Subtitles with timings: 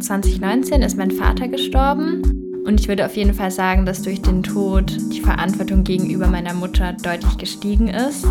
[0.00, 2.22] 2019 ist mein Vater gestorben
[2.64, 6.54] und ich würde auf jeden Fall sagen, dass durch den Tod die Verantwortung gegenüber meiner
[6.54, 8.24] Mutter deutlich gestiegen ist.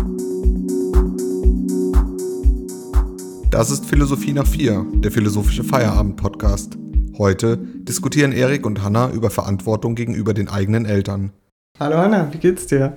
[3.50, 6.76] Das ist Philosophie nach vier, der philosophische Feierabend-Podcast.
[7.18, 11.32] Heute diskutieren Erik und Hanna über Verantwortung gegenüber den eigenen Eltern.
[11.78, 12.96] Hallo Hanna, wie geht's dir?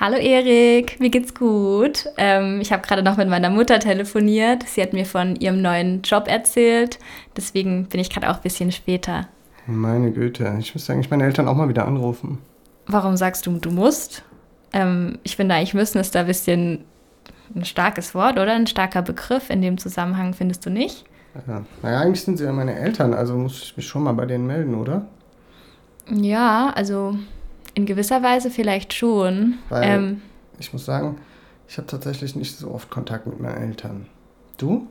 [0.00, 2.06] Hallo Erik, mir geht's gut.
[2.16, 4.62] Ähm, ich habe gerade noch mit meiner Mutter telefoniert.
[4.66, 6.98] Sie hat mir von ihrem neuen Job erzählt.
[7.36, 9.28] Deswegen bin ich gerade auch ein bisschen später.
[9.66, 12.38] Meine Güte, ich müsste eigentlich meine Eltern auch mal wieder anrufen.
[12.86, 14.24] Warum sagst du, du musst?
[14.72, 16.84] Ähm, ich finde eigentlich müssen ist da ein bisschen
[17.54, 18.54] ein starkes Wort, oder?
[18.54, 21.04] Ein starker Begriff in dem Zusammenhang, findest du nicht?
[21.46, 21.64] Ja.
[21.82, 24.46] Naja, eigentlich sind sie ja meine Eltern, also muss ich mich schon mal bei denen
[24.46, 25.06] melden, oder?
[26.10, 27.16] Ja, also
[27.74, 29.58] in gewisser Weise vielleicht schon.
[29.68, 30.22] Weil ähm,
[30.58, 31.18] ich muss sagen,
[31.68, 34.06] ich habe tatsächlich nicht so oft Kontakt mit meinen Eltern.
[34.58, 34.86] Du?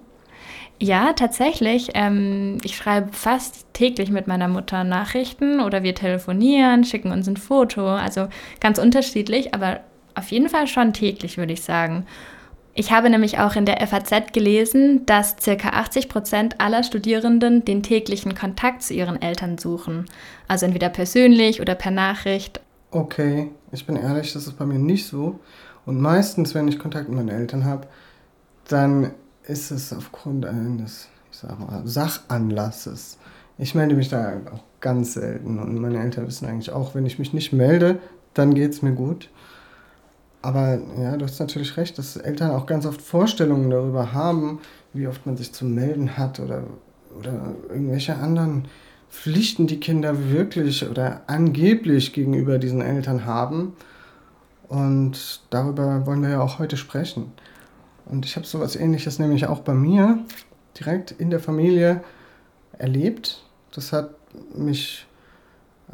[0.80, 1.90] Ja, tatsächlich.
[1.94, 7.38] Ähm, ich schreibe fast täglich mit meiner Mutter Nachrichten oder wir telefonieren, schicken uns ein
[7.38, 7.88] Foto.
[7.88, 8.28] Also
[8.60, 9.82] ganz unterschiedlich, aber
[10.16, 12.08] auf jeden Fall schon täglich, würde ich sagen.
[12.74, 15.70] Ich habe nämlich auch in der FAZ gelesen, dass ca.
[15.70, 20.06] 80 Prozent aller Studierenden den täglichen Kontakt zu ihren Eltern suchen.
[20.48, 22.62] Also entweder persönlich oder per Nachricht.
[22.94, 25.40] Okay, ich bin ehrlich, das ist bei mir nicht so.
[25.86, 27.88] Und meistens, wenn ich Kontakt mit meinen Eltern habe,
[28.68, 29.12] dann
[29.44, 33.18] ist es aufgrund eines, ich sag mal, Sachanlasses.
[33.58, 35.58] Ich melde mich da auch ganz selten.
[35.58, 38.00] Und meine Eltern wissen eigentlich auch, wenn ich mich nicht melde,
[38.34, 39.30] dann geht es mir gut.
[40.42, 44.60] Aber ja, du hast natürlich recht, dass Eltern auch ganz oft Vorstellungen darüber haben,
[44.92, 46.64] wie oft man sich zu melden hat oder,
[47.18, 48.68] oder irgendwelche anderen
[49.12, 53.74] Pflichten, die Kinder wirklich oder angeblich gegenüber diesen Eltern haben.
[54.68, 57.32] Und darüber wollen wir ja auch heute sprechen.
[58.06, 60.20] Und ich habe sowas ähnliches nämlich auch bei mir
[60.80, 62.04] direkt in der Familie
[62.78, 63.44] erlebt.
[63.74, 64.16] Das hat
[64.56, 65.06] mich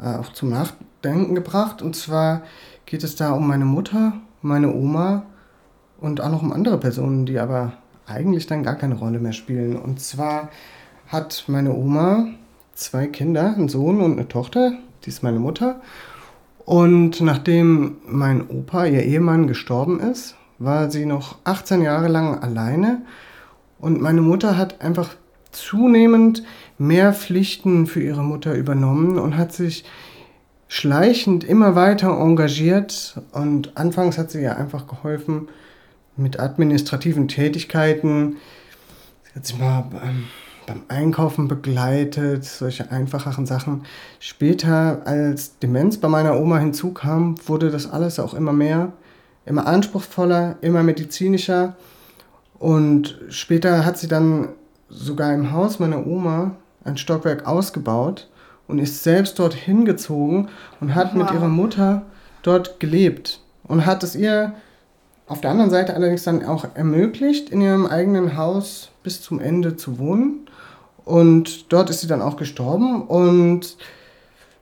[0.00, 1.82] äh, auch zum Nachdenken gebracht.
[1.82, 2.42] Und zwar
[2.86, 5.24] geht es da um meine Mutter meine Oma
[6.00, 7.72] und auch noch um andere Personen, die aber
[8.06, 9.76] eigentlich dann gar keine Rolle mehr spielen.
[9.76, 10.50] Und zwar
[11.08, 12.28] hat meine Oma
[12.78, 14.72] zwei Kinder, einen Sohn und eine Tochter,
[15.04, 15.80] die ist meine Mutter.
[16.64, 23.02] Und nachdem mein Opa, ihr Ehemann, gestorben ist, war sie noch 18 Jahre lang alleine.
[23.80, 25.16] Und meine Mutter hat einfach
[25.50, 26.44] zunehmend
[26.78, 29.84] mehr Pflichten für ihre Mutter übernommen und hat sich
[30.68, 35.48] schleichend immer weiter engagiert und anfangs hat sie ja einfach geholfen
[36.16, 38.36] mit administrativen Tätigkeiten.
[39.24, 39.84] Sie hat sich mal
[40.68, 43.84] beim, Einkaufen begleitet, solche einfacheren Sachen.
[44.20, 48.92] Später, als Demenz bei meiner Oma hinzukam, wurde das alles auch immer mehr,
[49.46, 51.76] immer anspruchsvoller, immer medizinischer.
[52.58, 54.50] Und später hat sie dann
[54.88, 58.28] sogar im Haus meiner Oma ein Stockwerk ausgebaut
[58.66, 60.48] und ist selbst dort hingezogen
[60.80, 61.22] und hat wow.
[61.22, 62.02] mit ihrer Mutter
[62.42, 64.54] dort gelebt und hat es ihr
[65.26, 69.76] auf der anderen Seite allerdings dann auch ermöglicht, in ihrem eigenen Haus bis zum Ende
[69.76, 70.47] zu wohnen.
[71.08, 73.78] Und dort ist sie dann auch gestorben und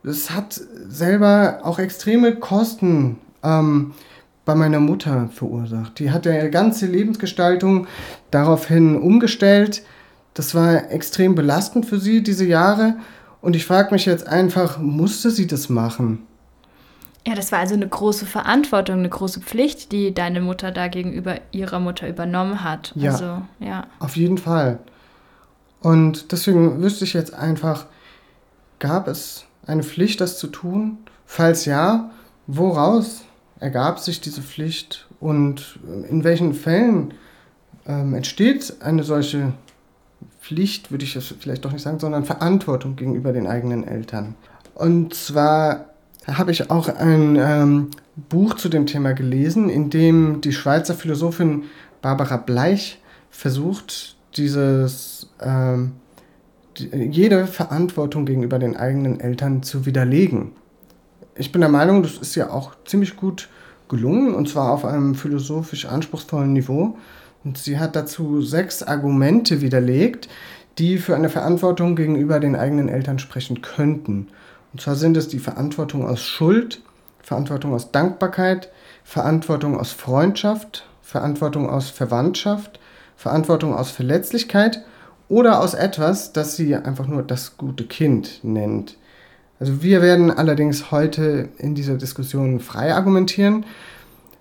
[0.05, 3.95] es hat selber auch extreme Kosten ähm,
[4.45, 5.99] bei meiner Mutter verursacht.
[5.99, 7.89] Die hat ja ihre ganze Lebensgestaltung
[8.31, 9.83] daraufhin umgestellt.
[10.35, 12.95] Das war extrem belastend für sie, diese Jahre.
[13.41, 16.25] Und ich frage mich jetzt einfach, musste sie das machen?
[17.27, 21.41] Ja, das war also eine große Verantwortung, eine große Pflicht, die deine Mutter da gegenüber
[21.51, 22.93] ihrer Mutter übernommen hat.
[22.95, 23.89] Ja, also, ja.
[23.99, 24.79] auf jeden Fall.
[25.87, 27.87] Und deswegen wüsste ich jetzt einfach,
[28.81, 30.99] gab es eine Pflicht, das zu tun?
[31.27, 32.11] Falls ja,
[32.49, 33.23] woraus
[33.61, 35.79] ergab sich diese Pflicht und
[36.11, 37.15] in welchen Fällen
[37.87, 39.53] ähm, entsteht eine solche
[40.41, 44.35] Pflicht, würde ich es vielleicht doch nicht sagen, sondern Verantwortung gegenüber den eigenen Eltern.
[44.75, 45.91] Und zwar
[46.27, 47.91] habe ich auch ein ähm,
[48.29, 51.63] Buch zu dem Thema gelesen, in dem die Schweizer Philosophin
[52.03, 55.93] Barbara Bleich versucht, dieses, ähm,
[56.79, 60.53] die, jede Verantwortung gegenüber den eigenen Eltern zu widerlegen.
[61.35, 63.49] Ich bin der Meinung, das ist ja auch ziemlich gut
[63.89, 66.97] gelungen, und zwar auf einem philosophisch anspruchsvollen Niveau.
[67.45, 70.29] Und sie hat dazu sechs Argumente widerlegt,
[70.79, 74.29] die für eine Verantwortung gegenüber den eigenen Eltern sprechen könnten.
[74.73, 76.83] Und zwar sind es die Verantwortung aus Schuld,
[77.23, 78.71] Verantwortung aus Dankbarkeit,
[79.05, 82.81] Verantwortung aus Freundschaft, Verantwortung aus Verwandtschaft,
[83.17, 84.83] Verantwortung aus Verletzlichkeit
[85.29, 88.97] oder aus etwas, das sie einfach nur das gute Kind nennt.
[89.59, 93.65] Also wir werden allerdings heute in dieser Diskussion frei argumentieren,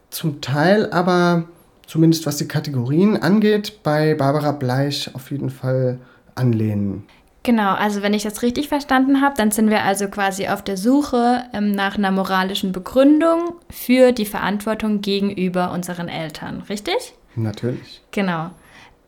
[0.09, 1.45] zum Teil aber
[1.87, 5.99] zumindest was die Kategorien angeht, bei Barbara Bleich auf jeden Fall
[6.35, 7.03] anlehnen.
[7.43, 10.77] Genau, also wenn ich das richtig verstanden habe, dann sind wir also quasi auf der
[10.77, 17.13] Suche ähm, nach einer moralischen Begründung für die Verantwortung gegenüber unseren Eltern, richtig?
[17.35, 18.01] Natürlich.
[18.09, 18.49] Genau.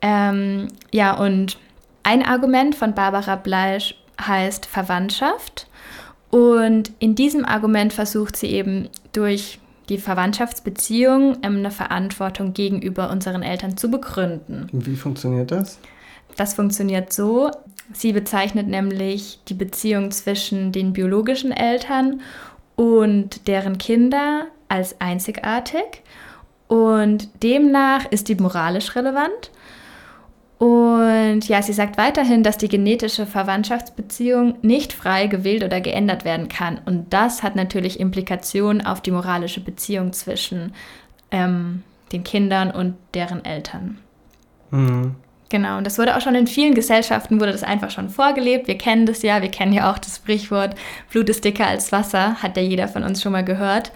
[0.02, 1.58] Ähm, ja, und
[2.04, 5.68] ein Argument von Barbara Bleisch heißt Verwandtschaft.
[6.30, 9.60] Und in diesem Argument versucht sie eben durch
[9.90, 14.68] die Verwandtschaftsbeziehung ähm, eine Verantwortung gegenüber unseren Eltern zu begründen.
[14.72, 15.80] Wie funktioniert das?
[16.36, 17.52] Das funktioniert so.
[17.94, 22.22] Sie bezeichnet nämlich die Beziehung zwischen den biologischen Eltern
[22.76, 26.04] und deren Kinder als einzigartig
[26.68, 29.52] und demnach ist die moralisch relevant.
[30.60, 36.50] Und ja, sie sagt weiterhin, dass die genetische Verwandtschaftsbeziehung nicht frei gewählt oder geändert werden
[36.50, 36.80] kann.
[36.86, 40.74] Und das hat natürlich Implikationen auf die moralische Beziehung zwischen
[41.30, 44.00] ähm, den Kindern und deren Eltern.
[44.72, 45.16] Mhm.
[45.50, 48.68] Genau, und das wurde auch schon in vielen Gesellschaften, wurde das einfach schon vorgelebt.
[48.68, 50.76] Wir kennen das ja, wir kennen ja auch das Sprichwort,
[51.10, 53.94] Blut ist dicker als Wasser, hat ja jeder von uns schon mal gehört.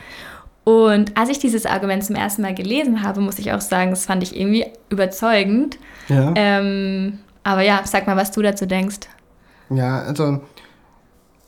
[0.64, 4.06] Und als ich dieses Argument zum ersten Mal gelesen habe, muss ich auch sagen, das
[4.06, 5.78] fand ich irgendwie überzeugend.
[6.08, 6.34] Ja.
[6.36, 9.00] Ähm, aber ja, sag mal, was du dazu denkst.
[9.70, 10.42] Ja, also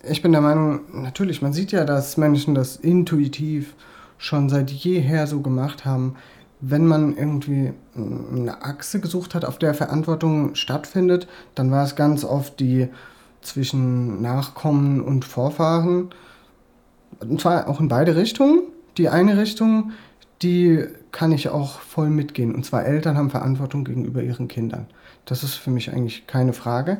[0.09, 3.75] ich bin der Meinung, natürlich, man sieht ja, dass Menschen das intuitiv
[4.17, 6.15] schon seit jeher so gemacht haben
[6.65, 12.23] wenn man irgendwie eine Achse gesucht hat, auf der Verantwortung stattfindet, dann war es ganz
[12.23, 12.87] oft die
[13.41, 16.11] zwischen Nachkommen und Vorfahren.
[17.19, 18.61] Und zwar auch in beide Richtungen.
[18.97, 19.91] Die eine Richtung,
[20.41, 22.53] die kann ich auch voll mitgehen.
[22.53, 24.87] Und zwar Eltern haben Verantwortung gegenüber ihren Kindern.
[25.25, 26.97] Das ist für mich eigentlich keine Frage.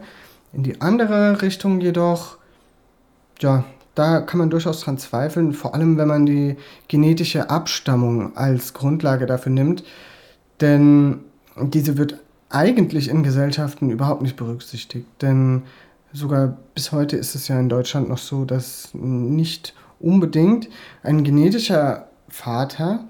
[0.53, 2.37] In die andere Richtung jedoch,
[3.39, 6.55] ja, da kann man durchaus dran zweifeln, vor allem wenn man die
[6.87, 9.83] genetische Abstammung als Grundlage dafür nimmt,
[10.61, 11.19] denn
[11.57, 12.19] diese wird
[12.49, 15.63] eigentlich in Gesellschaften überhaupt nicht berücksichtigt, denn
[16.11, 19.73] sogar bis heute ist es ja in Deutschland noch so, dass nicht
[20.03, 20.69] unbedingt
[21.01, 23.05] ein genetischer Vater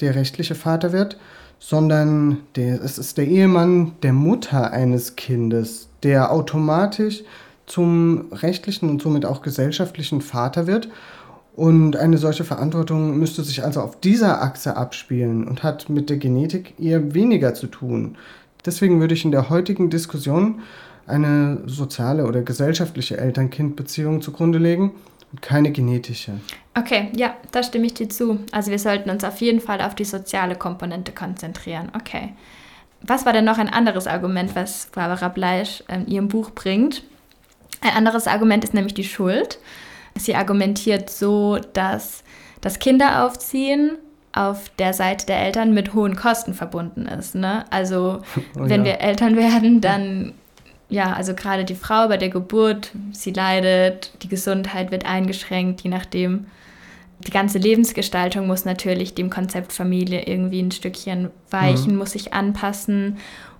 [0.00, 1.18] der rechtliche Vater wird,
[1.58, 7.22] sondern der, es ist der Ehemann der Mutter eines Kindes, der automatisch
[7.66, 10.88] zum rechtlichen und somit auch gesellschaftlichen Vater wird.
[11.54, 16.16] Und eine solche Verantwortung müsste sich also auf dieser Achse abspielen und hat mit der
[16.16, 18.16] Genetik eher weniger zu tun.
[18.64, 20.60] Deswegen würde ich in der heutigen Diskussion
[21.06, 24.92] eine soziale oder gesellschaftliche Eltern-Kind-Beziehung zugrunde legen
[25.32, 26.40] und keine genetische.
[26.76, 28.40] Okay, ja, da stimme ich dir zu.
[28.52, 31.90] Also wir sollten uns auf jeden Fall auf die soziale Komponente konzentrieren.
[31.94, 32.34] Okay.
[33.02, 37.02] Was war denn noch ein anderes Argument, was Barbara Bleisch in ihrem Buch bringt?
[37.80, 39.58] Ein anderes Argument ist nämlich die Schuld.
[40.16, 42.24] Sie argumentiert so, dass
[42.60, 43.96] das Kinderaufziehen
[44.32, 47.34] auf der Seite der Eltern mit hohen Kosten verbunden ist.
[47.34, 47.64] Ne?
[47.70, 48.20] Also
[48.56, 48.92] oh, wenn ja.
[48.92, 50.34] wir Eltern werden, dann
[50.90, 55.90] ja, also gerade die Frau bei der Geburt, sie leidet, die Gesundheit wird eingeschränkt, je
[55.90, 56.46] nachdem.
[57.20, 61.98] Die ganze Lebensgestaltung muss natürlich dem Konzept Familie irgendwie ein Stückchen weichen, mhm.
[61.98, 63.18] muss sich anpassen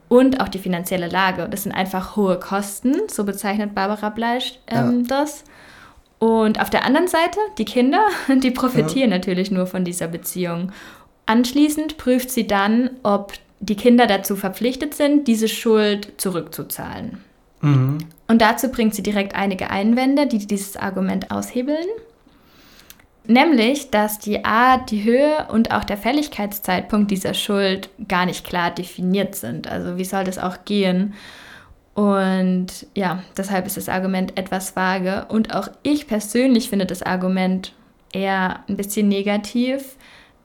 [0.08, 1.46] und auch die finanzielle Lage.
[1.48, 5.06] Das sind einfach hohe Kosten, so bezeichnet Barbara Bleisch ähm, ja.
[5.06, 5.44] das.
[6.18, 8.04] Und auf der anderen Seite, die Kinder,
[8.42, 9.16] die profitieren ja.
[9.18, 10.72] natürlich nur von dieser Beziehung.
[11.26, 17.18] Anschließend prüft sie dann, ob die Kinder dazu verpflichtet sind, diese Schuld zurückzuzahlen.
[17.60, 17.98] Mhm.
[18.26, 21.86] Und dazu bringt sie direkt einige Einwände, die dieses Argument aushebeln.
[23.26, 28.70] Nämlich, dass die Art, die Höhe und auch der Fälligkeitszeitpunkt dieser Schuld gar nicht klar
[28.70, 29.70] definiert sind.
[29.70, 31.14] Also wie soll das auch gehen?
[31.94, 35.26] Und ja, deshalb ist das Argument etwas vage.
[35.28, 37.74] Und auch ich persönlich finde das Argument
[38.12, 39.96] eher ein bisschen negativ.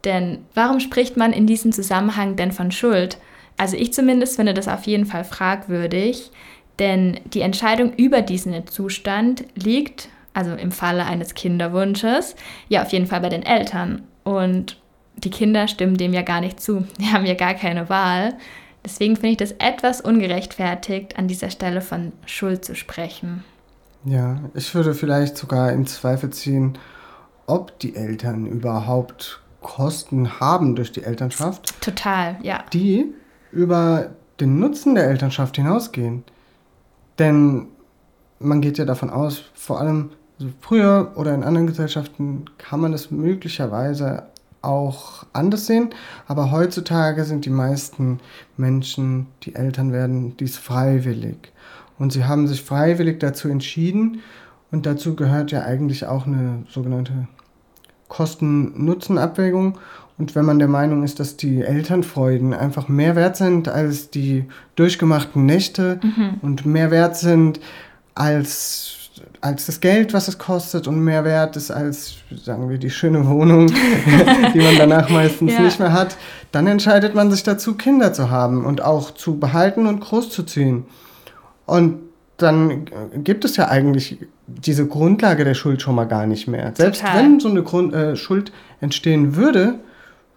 [0.06, 3.18] Denn warum spricht man in diesem Zusammenhang denn von Schuld?
[3.58, 6.32] Also ich zumindest finde das auf jeden Fall fragwürdig,
[6.80, 12.36] denn die Entscheidung über diesen Zustand liegt also im Falle eines Kinderwunsches,
[12.68, 14.04] ja auf jeden Fall bei den Eltern.
[14.24, 14.78] Und
[15.16, 16.86] die Kinder stimmen dem ja gar nicht zu.
[17.00, 18.34] Die haben ja gar keine Wahl.
[18.84, 23.44] Deswegen finde ich das etwas ungerechtfertigt, an dieser Stelle von Schuld zu sprechen.
[24.04, 26.78] Ja, ich würde vielleicht sogar in Zweifel ziehen,
[27.48, 31.82] ob die Eltern überhaupt Kosten haben durch die Elternschaft.
[31.82, 32.64] Total, ja.
[32.72, 33.16] Die
[33.52, 36.24] über den Nutzen der Elternschaft hinausgehen.
[37.18, 37.66] Denn
[38.38, 42.94] man geht ja davon aus, vor allem also früher oder in anderen Gesellschaften kann man
[42.94, 44.28] es möglicherweise
[44.62, 45.90] auch anders sehen,
[46.28, 48.20] aber heutzutage sind die meisten
[48.58, 51.52] Menschen, die Eltern werden, dies freiwillig.
[51.98, 54.22] Und sie haben sich freiwillig dazu entschieden
[54.72, 57.28] und dazu gehört ja eigentlich auch eine sogenannte
[58.08, 59.78] Kosten-Nutzen-Abwägung.
[60.18, 64.46] Und wenn man der Meinung ist, dass die Elternfreuden einfach mehr wert sind als die
[64.76, 66.36] durchgemachten Nächte mhm.
[66.42, 67.60] und mehr wert sind
[68.14, 69.10] als,
[69.42, 73.28] als das Geld, was es kostet und mehr wert ist als, sagen wir, die schöne
[73.28, 73.68] Wohnung,
[74.54, 75.60] die man danach meistens ja.
[75.60, 76.16] nicht mehr hat,
[76.54, 80.86] dann entscheidet man sich dazu, Kinder zu haben und auch zu behalten und großzuziehen.
[81.66, 82.00] Und
[82.38, 82.86] dann
[83.16, 86.74] gibt es ja eigentlich diese Grundlage der Schuld schon mal gar nicht mehr.
[86.76, 87.24] Selbst Total.
[87.24, 89.80] wenn so eine Grund, äh, Schuld entstehen würde,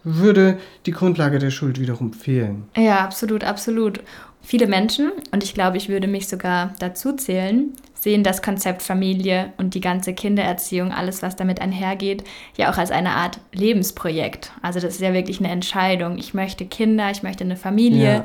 [0.04, 2.64] würde die Grundlage der Schuld wiederum fehlen.
[2.76, 4.00] Ja, absolut, absolut.
[4.40, 9.52] Viele Menschen, und ich glaube, ich würde mich sogar dazu zählen, sehen das Konzept Familie
[9.58, 12.24] und die ganze Kindererziehung, alles, was damit einhergeht,
[12.56, 14.52] ja auch als eine Art Lebensprojekt.
[14.62, 16.16] Also das ist ja wirklich eine Entscheidung.
[16.16, 18.12] Ich möchte Kinder, ich möchte eine Familie.
[18.12, 18.24] Ja.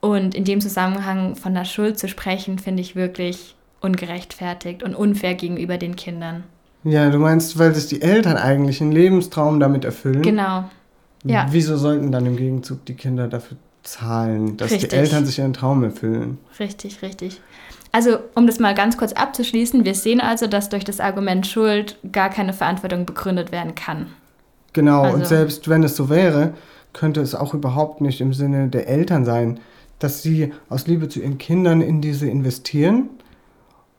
[0.00, 3.54] Und in dem Zusammenhang von der Schuld zu sprechen, finde ich wirklich
[3.84, 6.44] ungerechtfertigt und unfair gegenüber den Kindern.
[6.84, 10.22] Ja, du meinst, weil sich die Eltern eigentlich einen Lebenstraum damit erfüllen?
[10.22, 10.64] Genau.
[11.24, 11.46] Ja.
[11.50, 14.90] Wieso sollten dann im Gegenzug die Kinder dafür zahlen, dass richtig.
[14.90, 16.38] die Eltern sich ihren Traum erfüllen?
[16.58, 17.40] Richtig, richtig.
[17.92, 21.96] Also, um das mal ganz kurz abzuschließen, wir sehen also, dass durch das Argument Schuld
[22.10, 24.06] gar keine Verantwortung begründet werden kann.
[24.72, 25.16] Genau, also.
[25.16, 26.54] und selbst wenn es so wäre,
[26.92, 29.60] könnte es auch überhaupt nicht im Sinne der Eltern sein,
[30.00, 33.08] dass sie aus Liebe zu ihren Kindern in diese investieren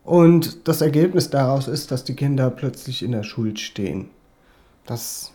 [0.05, 4.09] und das Ergebnis daraus ist, dass die Kinder plötzlich in der Schuld stehen.
[4.85, 5.31] Das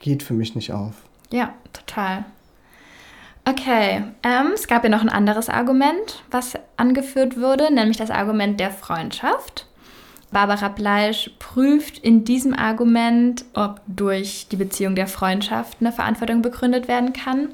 [0.00, 0.94] geht für mich nicht auf.
[1.30, 2.24] Ja, total.
[3.46, 8.58] Okay, ähm, es gab ja noch ein anderes Argument, was angeführt wurde, nämlich das Argument
[8.58, 9.66] der Freundschaft.
[10.32, 16.88] Barbara Bleisch prüft in diesem Argument, ob durch die Beziehung der Freundschaft eine Verantwortung begründet
[16.88, 17.48] werden kann.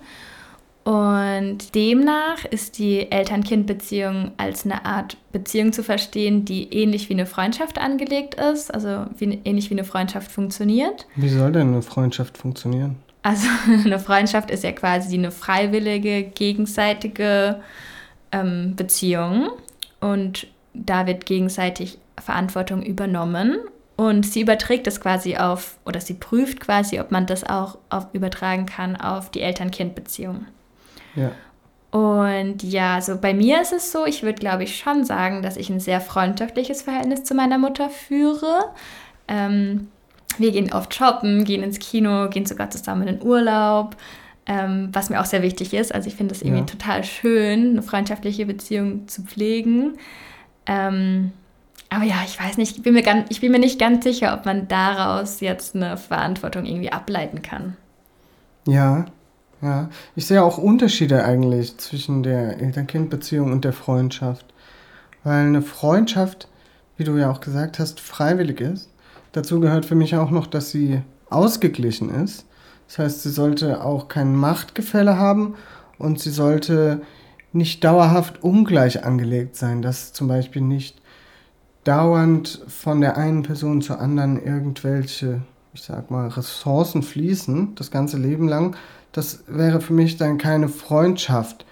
[0.84, 7.26] Und demnach ist die Eltern-Kind-Beziehung als eine Art Beziehung zu verstehen, die ähnlich wie eine
[7.26, 11.06] Freundschaft angelegt ist, also wie, ähnlich wie eine Freundschaft funktioniert.
[11.16, 12.96] Wie soll denn eine Freundschaft funktionieren?
[13.22, 13.46] Also
[13.84, 17.60] eine Freundschaft ist ja quasi eine freiwillige, gegenseitige
[18.32, 19.50] ähm, Beziehung
[20.00, 23.58] und da wird gegenseitig Verantwortung übernommen
[23.96, 28.06] und sie überträgt es quasi auf, oder sie prüft quasi, ob man das auch auf,
[28.14, 30.46] übertragen kann auf die Eltern-Kind-Beziehung.
[31.14, 31.32] Ja.
[31.90, 35.56] Und ja, so bei mir ist es so, ich würde glaube ich schon sagen, dass
[35.56, 38.66] ich ein sehr freundschaftliches Verhältnis zu meiner Mutter führe.
[39.26, 39.88] Ähm,
[40.38, 43.96] wir gehen oft shoppen, gehen ins Kino, gehen sogar zusammen in den Urlaub,
[44.46, 45.92] ähm, was mir auch sehr wichtig ist.
[45.92, 46.66] Also ich finde es irgendwie ja.
[46.66, 49.98] total schön, eine freundschaftliche Beziehung zu pflegen.
[50.66, 51.32] Ähm,
[51.88, 54.32] aber ja, ich weiß nicht, ich bin, mir ganz, ich bin mir nicht ganz sicher,
[54.32, 57.76] ob man daraus jetzt eine Verantwortung irgendwie ableiten kann.
[58.68, 59.06] Ja,
[59.62, 59.90] ja.
[60.16, 64.46] Ich sehe auch Unterschiede eigentlich zwischen der Eltern-Kind-Beziehung und der Freundschaft.
[65.22, 66.48] Weil eine Freundschaft,
[66.96, 68.90] wie du ja auch gesagt hast, freiwillig ist
[69.32, 72.46] Dazu gehört für mich auch noch, dass sie ausgeglichen ist.
[72.88, 75.54] Das heißt, sie sollte auch kein Machtgefälle haben
[75.98, 77.02] und sie sollte
[77.52, 81.00] nicht dauerhaft ungleich angelegt sein, dass zum Beispiel nicht
[81.84, 88.18] dauernd von der einen Person zur anderen irgendwelche, ich sag mal, Ressourcen fließen, das ganze
[88.18, 88.76] Leben lang.
[89.12, 91.64] Das wäre für mich dann keine Freundschaft.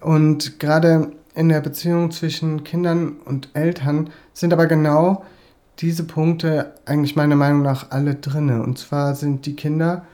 [0.00, 5.24] Und gerade in der Beziehung zwischen Kindern und Eltern sind aber genau
[5.80, 8.62] diese Punkte eigentlich meiner Meinung nach alle drinne.
[8.62, 10.06] Und zwar sind die Kinder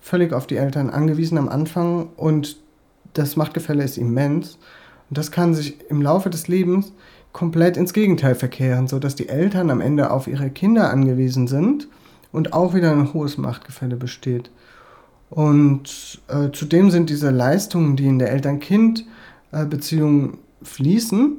[0.00, 2.56] völlig auf die Eltern angewiesen am Anfang und
[3.14, 4.58] das Machtgefälle ist immens.
[5.08, 6.92] Und das kann sich im Laufe des Lebens
[7.32, 11.88] komplett ins Gegenteil verkehren, sodass die Eltern am Ende auf ihre Kinder angewiesen sind
[12.32, 14.50] und auch wieder ein hohes Machtgefälle besteht.
[15.30, 21.36] Und äh, zudem sind diese Leistungen, die in der Eltern-Kind-Beziehung äh, fließen,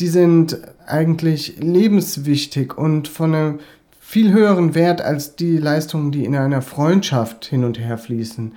[0.00, 3.60] die sind eigentlich lebenswichtig und von einem
[4.00, 8.52] viel höheren Wert als die Leistungen, die in einer Freundschaft hin und her fließen.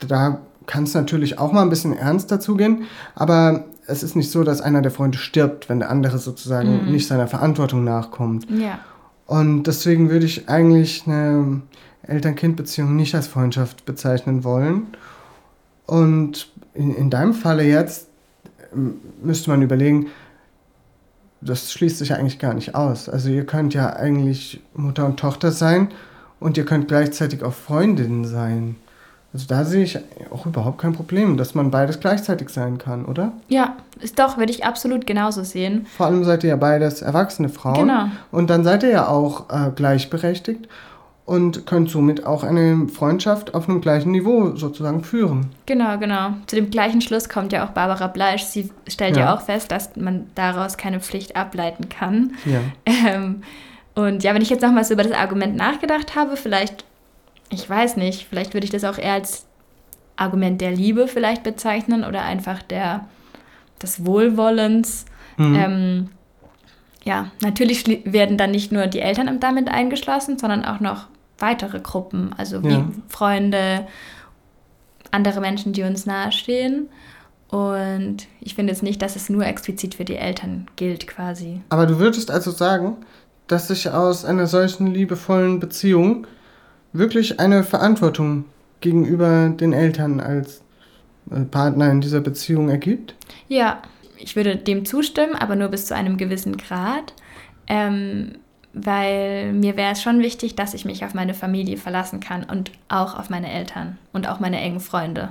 [0.00, 2.84] Da kann es natürlich auch mal ein bisschen ernst dazu gehen,
[3.14, 6.92] aber es ist nicht so, dass einer der Freunde stirbt, wenn der andere sozusagen mhm.
[6.92, 8.46] nicht seiner Verantwortung nachkommt.
[8.50, 8.78] Ja.
[9.26, 11.62] Und deswegen würde ich eigentlich eine
[12.02, 14.88] Eltern-Kind-Beziehung nicht als Freundschaft bezeichnen wollen.
[15.86, 18.08] Und in, in deinem Falle jetzt
[18.72, 20.06] ähm, müsste man überlegen,
[21.40, 23.08] das schließt sich ja eigentlich gar nicht aus.
[23.08, 25.88] Also ihr könnt ja eigentlich Mutter und Tochter sein
[26.38, 28.76] und ihr könnt gleichzeitig auch Freundinnen sein.
[29.32, 29.98] Also da sehe ich
[30.30, 33.32] auch überhaupt kein Problem, dass man beides gleichzeitig sein kann, oder?
[33.48, 35.86] Ja, ist doch, würde ich absolut genauso sehen.
[35.96, 37.86] Vor allem seid ihr ja beides erwachsene Frauen.
[37.86, 38.06] Genau.
[38.32, 40.68] Und dann seid ihr ja auch äh, gleichberechtigt
[41.30, 45.46] und könnt somit auch eine Freundschaft auf einem gleichen Niveau sozusagen führen.
[45.66, 46.34] Genau, genau.
[46.46, 48.42] Zu dem gleichen Schluss kommt ja auch Barbara Bleisch.
[48.42, 52.32] Sie stellt ja, ja auch fest, dass man daraus keine Pflicht ableiten kann.
[52.44, 52.60] Ja.
[52.84, 53.42] Ähm,
[53.94, 56.84] und ja, wenn ich jetzt nochmal so über das Argument nachgedacht habe, vielleicht
[57.50, 59.44] ich weiß nicht, vielleicht würde ich das auch eher als
[60.16, 63.06] Argument der Liebe vielleicht bezeichnen oder einfach der,
[63.82, 65.04] des Wohlwollens.
[65.36, 65.54] Mhm.
[65.54, 66.08] Ähm,
[67.04, 71.06] ja, natürlich werden dann nicht nur die Eltern damit eingeschlossen, sondern auch noch
[71.40, 72.88] weitere Gruppen, also wie ja.
[73.08, 73.86] Freunde,
[75.10, 76.88] andere Menschen, die uns nahestehen.
[77.48, 81.60] Und ich finde jetzt nicht, dass es nur explizit für die Eltern gilt, quasi.
[81.68, 82.96] Aber du würdest also sagen,
[83.48, 86.26] dass sich aus einer solchen liebevollen Beziehung
[86.92, 88.44] wirklich eine Verantwortung
[88.80, 90.62] gegenüber den Eltern als
[91.30, 93.14] äh, Partner in dieser Beziehung ergibt?
[93.48, 93.82] Ja,
[94.16, 97.14] ich würde dem zustimmen, aber nur bis zu einem gewissen Grad.
[97.66, 98.38] Ähm,
[98.72, 102.70] weil mir wäre es schon wichtig, dass ich mich auf meine Familie verlassen kann und
[102.88, 105.30] auch auf meine Eltern und auch meine engen Freunde,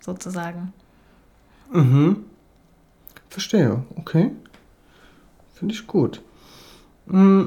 [0.00, 0.72] sozusagen.
[1.72, 2.24] Mhm.
[3.28, 4.30] Verstehe, okay.
[5.54, 6.20] Finde ich gut.
[7.06, 7.44] Mm,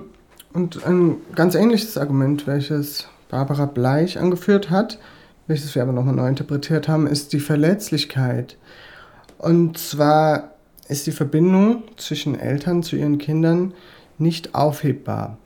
[0.54, 5.00] und ein ganz ähnliches Argument, welches Barbara Bleich angeführt hat,
[5.48, 8.58] welches wir aber nochmal neu interpretiert haben, ist die Verletzlichkeit.
[9.38, 10.56] Und zwar
[10.88, 13.74] ist die Verbindung zwischen Eltern zu ihren Kindern
[14.17, 15.38] nicht aufhebbar.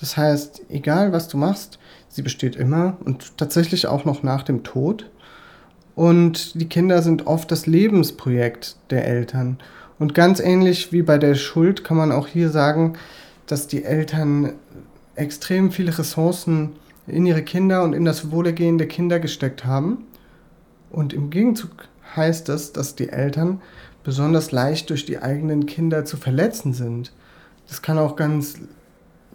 [0.00, 1.78] Das heißt, egal was du machst,
[2.08, 5.10] sie besteht immer und tatsächlich auch noch nach dem Tod.
[5.94, 9.58] Und die Kinder sind oft das Lebensprojekt der Eltern.
[9.98, 12.94] Und ganz ähnlich wie bei der Schuld kann man auch hier sagen,
[13.46, 14.54] dass die Eltern
[15.14, 16.72] extrem viele Ressourcen
[17.06, 20.06] in ihre Kinder und in das Wohlergehen der Kinder gesteckt haben.
[20.90, 23.60] Und im Gegenzug heißt das, dass die Eltern
[24.04, 27.12] besonders leicht durch die eigenen Kinder zu verletzen sind.
[27.68, 28.56] Das kann auch ganz,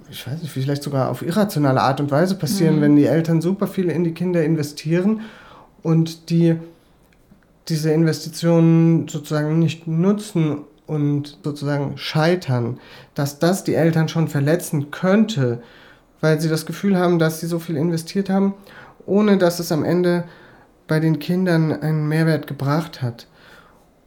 [0.10, 2.81] ich weiß nicht, vielleicht sogar auf irrationale Art und Weise passieren, mhm.
[2.81, 5.22] wenn die Eltern super viel in die Kinder investieren
[5.84, 6.57] und die
[7.67, 12.79] diese Investitionen sozusagen nicht nutzen und sozusagen scheitern,
[13.13, 15.62] dass das die Eltern schon verletzen könnte,
[16.22, 18.53] weil sie das Gefühl haben, dass sie so viel investiert haben,
[19.05, 20.24] ohne dass es am Ende
[20.88, 23.27] bei den Kindern einen Mehrwert gebracht hat.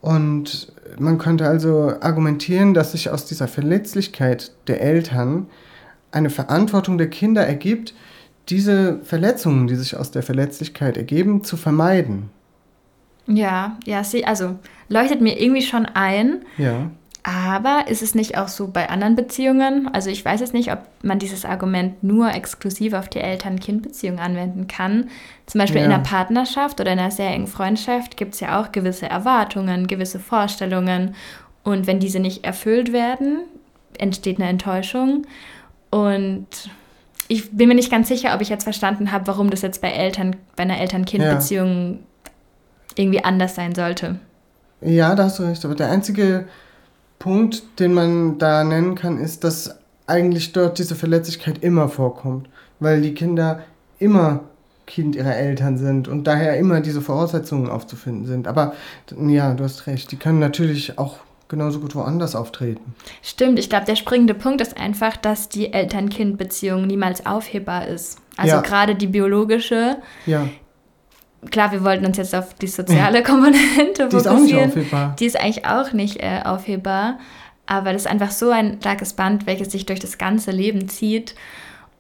[0.01, 5.47] Und man könnte also argumentieren, dass sich aus dieser Verletzlichkeit der Eltern
[6.11, 7.95] eine Verantwortung der Kinder ergibt,
[8.49, 12.31] diese Verletzungen, die sich aus der Verletzlichkeit ergeben, zu vermeiden.
[13.27, 14.59] Ja, ja, sie, also
[14.89, 16.45] leuchtet mir irgendwie schon ein.
[16.57, 16.91] Ja.
[17.33, 19.89] Aber ist es nicht auch so bei anderen Beziehungen?
[19.93, 24.67] Also ich weiß jetzt nicht, ob man dieses Argument nur exklusiv auf die Eltern-Kind-Beziehung anwenden
[24.67, 25.11] kann.
[25.47, 25.87] Zum Beispiel ja.
[25.87, 29.87] in einer Partnerschaft oder in einer sehr engen Freundschaft gibt es ja auch gewisse Erwartungen,
[29.87, 31.15] gewisse Vorstellungen.
[31.63, 33.43] Und wenn diese nicht erfüllt werden,
[33.97, 35.25] entsteht eine Enttäuschung.
[35.91, 36.49] Und
[37.29, 39.91] ich bin mir nicht ganz sicher, ob ich jetzt verstanden habe, warum das jetzt bei
[39.91, 42.31] Eltern, bei einer Eltern-Kind-Beziehung ja.
[42.97, 44.19] irgendwie anders sein sollte.
[44.81, 45.65] Ja, da hast du recht.
[45.65, 46.47] Aber der einzige
[47.21, 52.49] Punkt, den man da nennen kann, ist, dass eigentlich dort diese Verletzlichkeit immer vorkommt,
[52.81, 53.63] weil die Kinder
[53.99, 54.41] immer
[54.87, 58.49] Kind ihrer Eltern sind und daher immer diese Voraussetzungen aufzufinden sind.
[58.49, 58.75] Aber
[59.29, 62.95] ja, du hast recht, die können natürlich auch genauso gut woanders auftreten.
[63.23, 68.19] Stimmt, ich glaube, der springende Punkt ist einfach, dass die Eltern-Kind-Beziehung niemals aufhebbar ist.
[68.39, 68.61] Also ja.
[68.63, 70.49] gerade die biologische, ja
[71.51, 74.21] klar, wir wollten uns jetzt auf die soziale Komponente die fokussieren.
[74.21, 75.17] Die ist auch nicht aufhebbar.
[75.19, 77.19] Die ist eigentlich auch nicht äh, aufhebbar.
[77.67, 81.35] Aber das ist einfach so ein starkes Band, welches sich durch das ganze Leben zieht.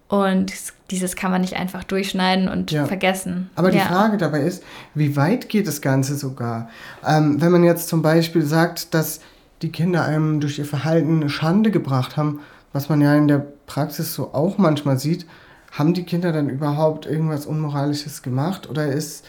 [0.08, 0.52] Und
[0.90, 2.84] dieses kann man nicht einfach durchschneiden und ja.
[2.86, 3.48] vergessen.
[3.54, 3.84] Aber die ja.
[3.84, 6.68] Frage dabei ist, wie weit geht das Ganze sogar?
[7.06, 9.20] Ähm, wenn man jetzt zum Beispiel sagt, dass
[9.62, 12.40] die Kinder einem durch ihr Verhalten eine Schande gebracht haben,
[12.72, 15.26] was man ja in der Praxis so auch manchmal sieht,
[15.70, 19.24] haben die Kinder dann überhaupt irgendwas Unmoralisches gemacht oder ist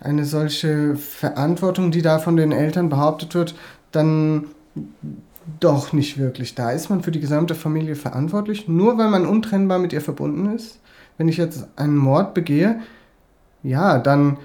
[0.00, 3.54] eine solche Verantwortung, die da von den Eltern behauptet wird,
[3.90, 4.46] dann
[5.60, 6.70] doch nicht wirklich da?
[6.70, 10.78] Ist man für die gesamte Familie verantwortlich, nur weil man untrennbar mit ihr verbunden ist?
[11.16, 12.80] Wenn ich jetzt einen Mord begehe,
[13.62, 14.36] ja, dann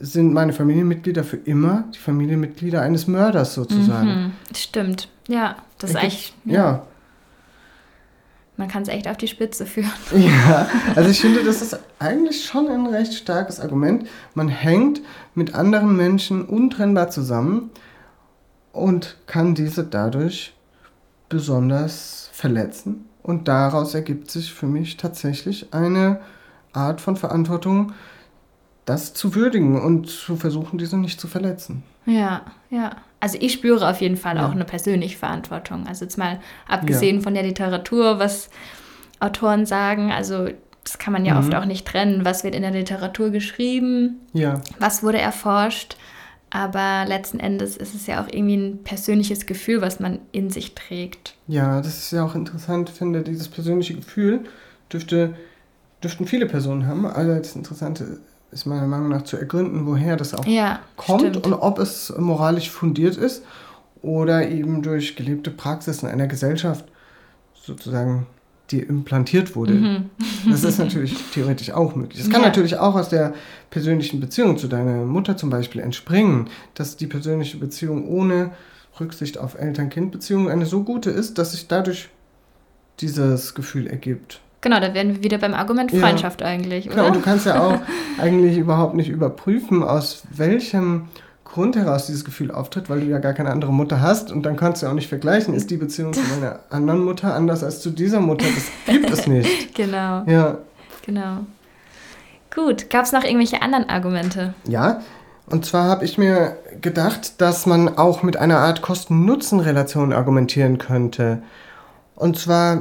[0.00, 4.08] sind meine Familienmitglieder für immer die Familienmitglieder eines Mörders sozusagen.
[4.08, 6.34] Mhm, stimmt, ja, das ist eigentlich.
[6.44, 6.54] ja.
[6.54, 6.82] ja
[8.56, 9.90] man kann es echt auf die Spitze führen.
[10.16, 14.08] Ja, also ich finde, das ist eigentlich schon ein recht starkes Argument.
[14.34, 15.02] Man hängt
[15.34, 17.70] mit anderen Menschen untrennbar zusammen
[18.72, 20.54] und kann diese dadurch
[21.28, 23.06] besonders verletzen.
[23.22, 26.20] Und daraus ergibt sich für mich tatsächlich eine
[26.72, 27.92] Art von Verantwortung,
[28.84, 31.82] das zu würdigen und zu versuchen, diese nicht zu verletzen.
[32.04, 32.96] Ja, ja.
[33.26, 34.46] Also ich spüre auf jeden Fall ja.
[34.46, 35.88] auch eine persönliche Verantwortung.
[35.88, 37.22] Also jetzt mal abgesehen ja.
[37.22, 38.50] von der Literatur, was
[39.18, 40.48] Autoren sagen, also
[40.84, 41.40] das kann man ja mhm.
[41.40, 42.24] oft auch nicht trennen.
[42.24, 44.20] Was wird in der Literatur geschrieben?
[44.32, 44.60] Ja.
[44.78, 45.96] Was wurde erforscht?
[46.50, 50.76] Aber letzten Endes ist es ja auch irgendwie ein persönliches Gefühl, was man in sich
[50.76, 51.34] trägt.
[51.48, 54.44] Ja, das ist ja auch interessant, finde dieses persönliche Gefühl
[54.92, 55.34] dürfte
[56.00, 57.06] dürften viele Personen haben.
[57.06, 58.20] Also das Interessante
[58.52, 61.46] ist meiner Meinung nach zu ergründen, woher das auch Ja, kommt stimmt.
[61.46, 63.42] und ob es moralisch fundiert ist
[64.02, 66.84] oder eben durch gelebte Praxis in einer Gesellschaft
[67.54, 68.26] sozusagen
[68.72, 69.74] die implantiert wurde.
[69.74, 70.10] Mhm.
[70.50, 72.20] Das ist natürlich theoretisch auch möglich.
[72.20, 72.48] Es kann Ja.
[72.48, 73.32] natürlich auch aus der
[73.70, 78.50] persönlichen Beziehung zu deiner Mutter zum Beispiel entspringen, dass die persönliche Beziehung ohne
[78.98, 82.08] Rücksicht auf Eltern-Kind-Beziehungen eine so gute ist, dass sich dadurch
[83.00, 84.40] dieses Gefühl ergibt.
[84.60, 86.00] Genau, da wären wir wieder beim Argument Ja.
[86.00, 87.18] Freundschaft eigentlich, Genau, und oder?
[87.18, 87.78] du kannst ja auch
[88.20, 91.08] eigentlich überhaupt nicht überprüfen, aus welchem
[91.44, 94.56] Grund heraus dieses Gefühl auftritt, weil du ja gar keine andere Mutter hast und dann
[94.56, 97.90] kannst du auch nicht vergleichen, ist die Beziehung zu meiner anderen Mutter anders als zu
[97.90, 98.44] dieser Mutter.
[98.54, 99.74] Das gibt es nicht.
[99.74, 100.58] Genau, Ja,
[101.04, 101.38] genau.
[102.54, 104.54] Gut, gab es noch irgendwelche anderen Argumente?
[104.66, 105.00] ja.
[105.48, 111.40] Und zwar habe ich mir gedacht, dass man auch mit einer Art Kosten-Nutzen-Relation argumentieren könnte.
[112.16, 112.80] Und zwar äh,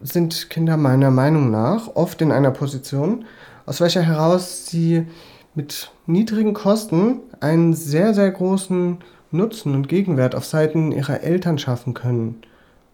[0.00, 3.24] sind Kinder meiner Meinung nach oft in einer Position,
[3.66, 5.06] aus welcher heraus sie
[5.54, 8.98] mit niedrigen Kosten einen sehr, sehr großen
[9.30, 12.42] Nutzen und Gegenwert auf Seiten ihrer Eltern schaffen können.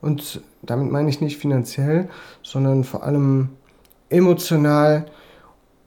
[0.01, 2.09] Und damit meine ich nicht finanziell,
[2.43, 3.51] sondern vor allem
[4.09, 5.07] emotional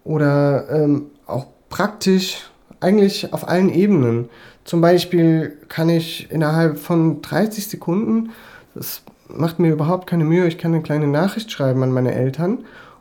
[0.04, 2.50] oder ähm, auch praktisch,
[2.82, 4.30] eigentlich auf allen Ebenen.
[4.64, 8.32] Zum Beispiel kann ich innerhalb von 30 Sekunden,
[8.74, 12.60] das macht mir überhaupt keine Mühe, ich kann eine kleine Nachricht schreiben an meine Eltern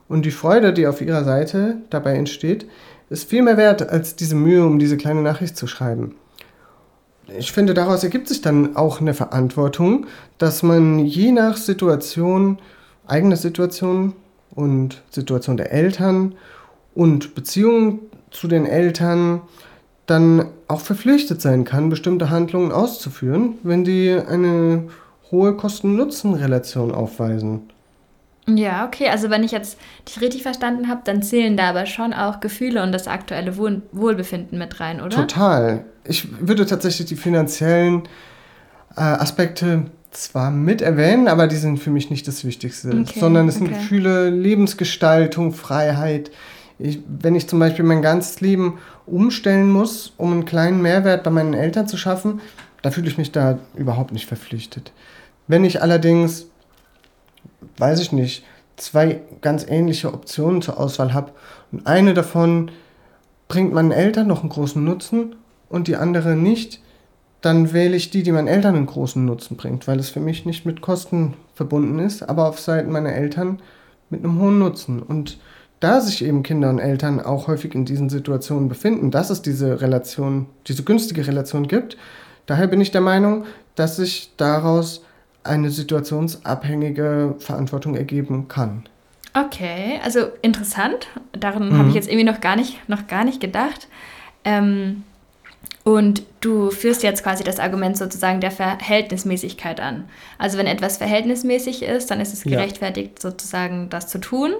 [0.08, 2.66] und die Freude, die auf ihrer Seite dabei entsteht,
[3.10, 6.16] ist viel mehr wert als diese Mühe, um diese kleine Nachricht zu schreiben.
[7.36, 10.06] Ich finde, daraus ergibt sich dann auch eine Verantwortung,
[10.38, 12.58] dass man je nach Situation,
[13.06, 14.14] eigene Situation
[14.54, 16.34] und Situation der Eltern
[16.94, 19.42] und Beziehung zu den Eltern
[20.06, 24.84] dann auch verpflichtet sein kann, bestimmte Handlungen auszuführen, wenn die eine
[25.30, 27.70] hohe Kosten-Nutzen-Relation aufweisen.
[28.48, 32.14] Ja, okay, also wenn ich jetzt dich richtig verstanden habe, dann zählen da aber schon
[32.14, 35.16] auch Gefühle und das aktuelle Wohl Wohlbefinden mit rein, oder?
[35.16, 35.84] Total.
[36.04, 38.04] Ich würde tatsächlich die finanziellen
[38.96, 43.48] äh, Aspekte zwar mit erwähnen, aber die sind für mich nicht das Wichtigste, Okay, sondern
[43.48, 43.76] es sind okay.
[43.76, 46.30] Gefühle, Lebensgestaltung, Freiheit.
[46.78, 51.30] Ich, wenn ich zum Beispiel mein ganzes Leben umstellen muss, um einen kleinen Mehrwert bei
[51.30, 52.40] meinen Eltern zu schaffen,
[52.80, 54.92] da fühle ich mich da überhaupt nicht verpflichtet.
[55.48, 56.46] Wenn ich allerdings,
[57.78, 58.44] weiß ich nicht,
[58.76, 61.32] zwei ganz ähnliche Optionen zur Auswahl habe
[61.72, 62.70] und eine davon
[63.48, 65.34] bringt meinen Eltern noch einen großen Nutzen
[65.68, 66.80] und die andere nicht,
[67.40, 70.44] dann wähle ich die, die meinen Eltern einen großen Nutzen bringt, weil es für mich
[70.44, 73.60] nicht mit Kosten verbunden ist, aber auf Seiten meiner Eltern
[74.10, 75.02] mit einem hohen Nutzen.
[75.02, 75.38] Und
[75.80, 79.80] da sich eben Kinder und Eltern auch häufig in diesen Situationen befinden, dass es diese
[79.80, 81.96] Relation, diese günstige Relation gibt,
[82.46, 83.44] daher bin ich der Meinung,
[83.76, 85.04] dass sich daraus
[85.48, 88.84] eine situationsabhängige Verantwortung ergeben kann.
[89.34, 91.08] Okay, also interessant.
[91.32, 91.78] Daran Mhm.
[91.78, 93.88] habe ich jetzt irgendwie noch gar nicht, noch gar nicht gedacht.
[94.44, 95.04] Ähm,
[95.84, 100.04] und du führst jetzt quasi das Argument sozusagen der Verhältnismäßigkeit an.
[100.38, 102.52] Also wenn etwas verhältnismäßig ist, dann ist es Ja.
[102.52, 104.52] gerechtfertigt sozusagen das zu tun.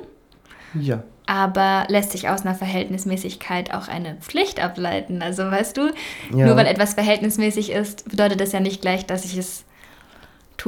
[0.75, 1.03] Ja.
[1.27, 5.21] Aber lässt sich aus einer Verhältnismäßigkeit auch eine Pflicht ableiten?
[5.23, 5.91] Also weißt du,
[6.35, 6.47] Ja.
[6.47, 9.65] nur weil etwas verhältnismäßig ist, bedeutet das ja nicht gleich, dass ich es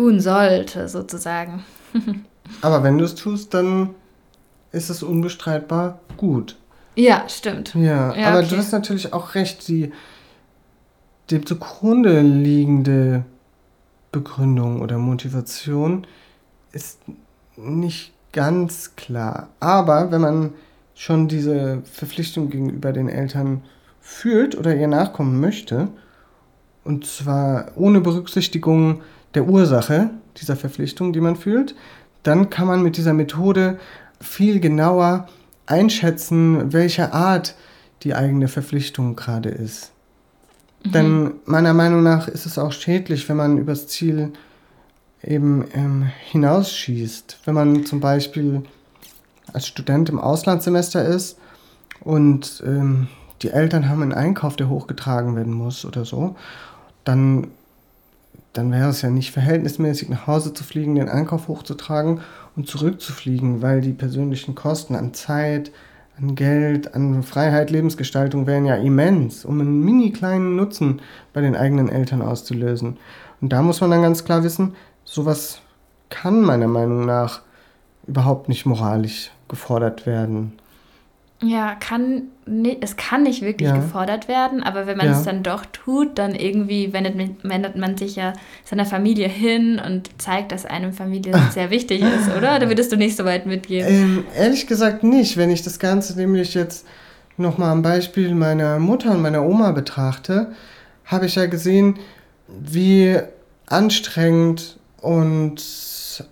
[0.00, 1.64] tun sollte, sozusagen.
[2.62, 3.90] Aber wenn du es tust, dann
[4.72, 6.56] ist es unbestreitbar gut.
[6.96, 7.74] Ja, stimmt.
[7.74, 8.48] Ja, Ja, aber okay.
[8.50, 9.92] du hast natürlich auch recht, die
[11.30, 13.24] dem zugrunde liegende
[14.10, 16.06] Begründung oder Motivation
[16.72, 16.98] ist
[17.56, 19.48] nicht ganz klar.
[19.60, 20.52] Aber wenn man
[20.94, 23.62] schon diese Verpflichtung gegenüber den Eltern
[24.00, 25.88] fühlt oder ihr nachkommen möchte,
[26.84, 29.02] und zwar ohne Berücksichtigung
[29.34, 31.74] der Ursache dieser Verpflichtung, die man fühlt,
[32.22, 33.78] dann kann man mit dieser Methode
[34.20, 35.28] viel genauer
[35.66, 37.54] einschätzen, welcher Art
[38.02, 39.92] die eigene Verpflichtung gerade ist.
[40.84, 44.32] Denn meiner Meinung nach ist es auch schädlich, wenn man übers Ziel
[45.22, 47.40] eben ähm, hinausschießt.
[47.44, 48.62] Wenn man zum Beispiel
[49.52, 51.38] als Student im Auslandssemester ist
[52.00, 53.08] und ähm,
[53.42, 56.36] die Eltern haben einen Einkauf, der hochgetragen werden muss oder so,
[57.04, 57.48] dann,
[58.52, 62.20] dann wäre es ja nicht verhältnismäßig, nach Hause zu fliegen, den Einkauf hochzutragen
[62.56, 65.70] und zurückzufliegen, weil die persönlichen Kosten an Zeit,
[66.18, 71.00] an Geld, an Freiheit, Lebensgestaltung wären ja immens, um einen mini kleinen Nutzen
[71.32, 72.98] bei den eigenen Eltern auszulösen.
[73.40, 75.60] Und da muss man dann ganz klar wissen, sowas
[76.10, 77.42] kann meiner Meinung nach
[78.06, 80.58] überhaupt nicht moralisch gefordert werden.
[81.42, 83.76] Ja, kann nicht, es kann nicht wirklich ja.
[83.76, 85.18] gefordert werden, aber wenn man ja.
[85.18, 90.10] es dann doch tut, dann irgendwie wendet, wendet man sich ja seiner Familie hin und
[90.20, 92.58] zeigt, dass einem Familie sehr wichtig ist, oder?
[92.58, 93.86] Da würdest du nicht so weit mitgehen?
[93.88, 95.38] Ähm, ehrlich gesagt nicht.
[95.38, 96.86] Wenn ich das Ganze nämlich jetzt
[97.38, 100.52] nochmal am Beispiel meiner Mutter und meiner Oma betrachte,
[101.06, 101.98] habe ich ja gesehen,
[102.48, 103.18] wie
[103.66, 105.62] anstrengend und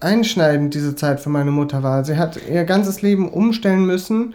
[0.00, 2.04] einschneidend diese Zeit für meine Mutter war.
[2.04, 4.34] Sie hat ihr ganzes Leben umstellen müssen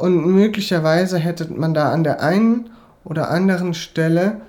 [0.00, 2.70] und möglicherweise hätte man da an der einen
[3.04, 4.40] oder anderen Stelle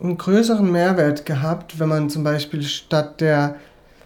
[0.00, 3.56] einen größeren Mehrwert gehabt, wenn man zum Beispiel statt der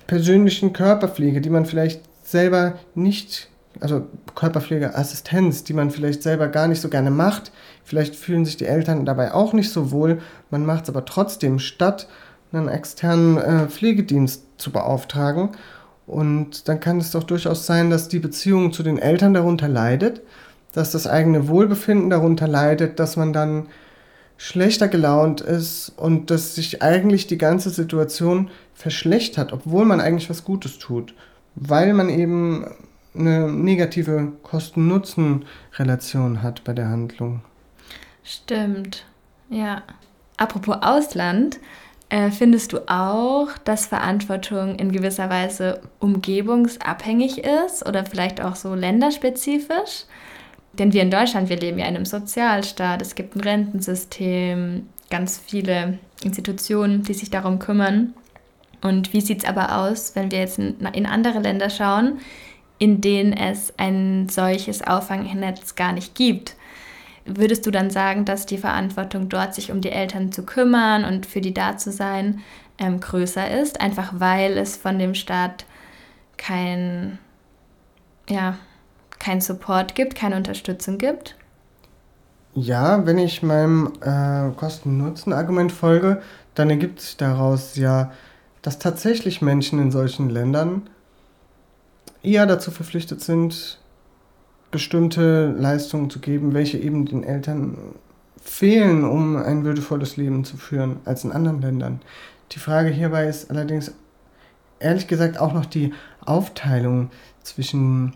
[0.07, 3.49] persönlichen Körperpflege, die man vielleicht selber nicht,
[3.81, 4.07] also
[4.37, 7.51] Körperpflegeassistenz, die man vielleicht selber gar nicht so gerne macht,
[7.85, 11.59] vielleicht fühlen sich die Eltern dabei auch nicht so wohl, man macht es aber trotzdem,
[11.59, 12.07] statt
[12.53, 15.51] einen externen äh, Pflegedienst zu beauftragen.
[16.07, 20.23] Und dann kann es doch durchaus sein, dass die Beziehung zu den Eltern darunter leidet,
[20.73, 23.67] dass das eigene Wohlbefinden darunter leidet, dass man dann
[24.37, 30.45] schlechter gelaunt ist und dass sich eigentlich die ganze Situation verschlechtert, obwohl man eigentlich was
[30.45, 31.15] Gutes tut,
[31.57, 32.65] weil man eben
[33.15, 37.43] eine negative Kosten-Nutzen-Relation hat bei der Handlung.
[38.23, 39.05] Stimmt,
[39.51, 39.83] ja.
[40.37, 41.59] Apropos Ausland,
[42.09, 48.75] äh, findest du auch, dass Verantwortung in gewisser Weise umgebungsabhängig ist oder vielleicht auch so
[48.75, 50.07] länderspezifisch?
[50.81, 55.39] Denn wir in Deutschland, wir leben ja in einem Sozialstaat, es gibt ein Rentensystem, ganz
[55.39, 58.15] viele Institutionen, die sich darum kümmern.
[58.81, 62.21] Und wie sieht es aber aus, wenn wir jetzt in andere Länder schauen,
[62.79, 66.57] in denen es ein solches Auffangnetz gar nicht gibt?
[67.27, 71.27] Würdest du dann sagen, dass die Verantwortung dort, sich um die Eltern zu kümmern und
[71.27, 72.41] für die da zu sein,
[72.79, 75.67] ähm, größer ist, einfach weil es von dem Staat
[76.39, 77.19] kein,
[78.31, 78.57] ja,
[79.21, 81.37] kein Support gibt, keine Unterstützung gibt?
[82.55, 86.21] Ja, wenn ich meinem äh, Kosten-Nutzen-Argument folge,
[86.57, 88.11] dann ergibt sich daraus ja,
[88.63, 90.83] dass tatsächlich Menschen in solchen Ländern
[92.23, 93.79] eher dazu verpflichtet sind,
[94.71, 97.79] bestimmte Leistungen zu geben, welche eben den Eltern
[98.43, 102.01] fehlen, um ein würdevolles Leben zu führen, als in anderen Ländern.
[102.53, 103.93] Die Frage hierbei ist allerdings
[104.81, 105.93] ehrlich gesagt auch noch die
[106.25, 107.11] Aufteilung
[107.43, 108.15] zwischen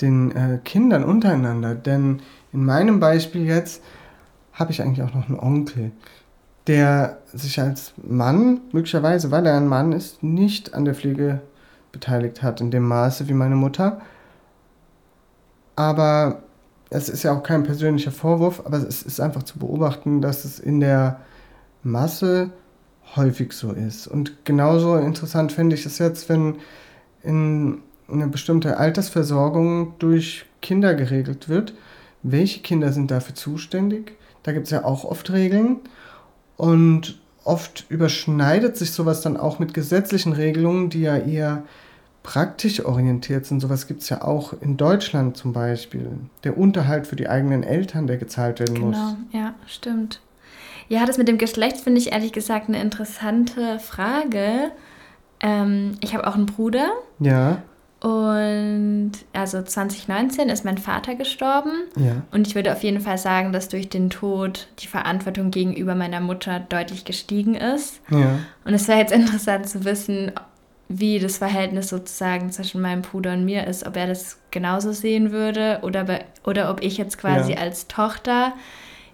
[0.00, 1.74] den äh, Kindern untereinander.
[1.74, 2.20] Denn
[2.52, 3.82] in meinem Beispiel jetzt
[4.52, 5.92] habe ich eigentlich auch noch einen Onkel,
[6.66, 11.40] der sich als Mann, möglicherweise weil er ein Mann ist, nicht an der Pflege
[11.92, 14.00] beteiligt hat in dem Maße wie meine Mutter
[15.76, 16.42] aber
[16.88, 20.58] es ist ja auch kein persönlicher Vorwurf, aber es ist einfach zu beobachten, dass es
[20.58, 21.20] in der
[21.82, 22.50] Masse
[23.14, 24.06] häufig so ist.
[24.08, 26.56] Und genauso interessant finde ich es jetzt, wenn
[27.22, 31.74] in eine bestimmte Altersversorgung durch Kinder geregelt wird.
[32.22, 34.12] Welche Kinder sind dafür zuständig?
[34.42, 35.80] Da gibt es ja auch oft Regeln.
[36.56, 41.64] Und oft überschneidet sich sowas dann auch mit gesetzlichen Regelungen, die ja eher
[42.22, 43.60] praktisch orientiert sind.
[43.60, 46.10] Sowas gibt es ja auch in Deutschland zum Beispiel.
[46.42, 48.96] Der Unterhalt für die eigenen Eltern, der gezahlt werden genau, muss.
[48.96, 50.20] Genau, ja, stimmt.
[50.88, 54.72] Ja, das mit dem Geschlecht finde ich ehrlich gesagt eine interessante Frage.
[55.40, 56.88] Ähm, ich habe auch einen Bruder.
[57.20, 57.62] Ja.
[58.00, 61.72] Und also 2019 ist mein Vater gestorben.
[61.96, 62.22] Ja.
[62.30, 66.20] Und ich würde auf jeden Fall sagen, dass durch den Tod die Verantwortung gegenüber meiner
[66.20, 68.00] Mutter deutlich gestiegen ist.
[68.10, 68.38] Ja.
[68.64, 70.32] Und es wäre jetzt interessant zu wissen,
[70.88, 75.32] wie das Verhältnis sozusagen zwischen meinem Bruder und mir ist, ob er das genauso sehen
[75.32, 76.06] würde oder,
[76.44, 77.58] oder ob ich jetzt quasi ja.
[77.58, 78.52] als Tochter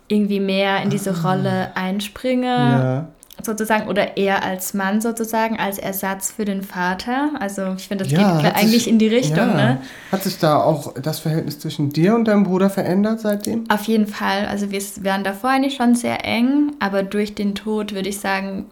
[0.09, 1.31] irgendwie mehr in diese ah.
[1.31, 2.47] Rolle einspringe.
[2.47, 3.09] Ja.
[3.43, 7.31] Sozusagen, oder er als Mann sozusagen, als Ersatz für den Vater.
[7.41, 9.55] Also ich finde, das ja, geht eigentlich sich, in die Richtung.
[9.55, 9.79] Ne?
[10.11, 13.69] Hat sich da auch das Verhältnis zwischen dir und deinem Bruder verändert seitdem?
[13.71, 14.47] Auf jeden Fall.
[14.47, 18.67] Also wir waren davor eigentlich schon sehr eng, aber durch den Tod würde ich sagen,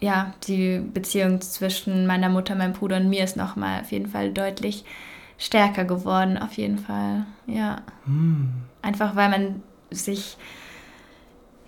[0.00, 4.32] ja, die Beziehung zwischen meiner Mutter, meinem Bruder und mir ist nochmal auf jeden Fall
[4.32, 4.84] deutlich
[5.38, 7.26] stärker geworden, auf jeden Fall.
[7.46, 7.78] Ja.
[8.06, 8.48] Hm.
[8.82, 10.36] Einfach weil man sich